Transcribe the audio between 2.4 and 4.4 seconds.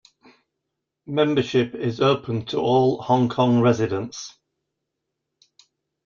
to all Hong Kong residents.